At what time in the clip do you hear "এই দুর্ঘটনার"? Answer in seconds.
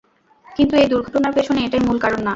0.77-1.35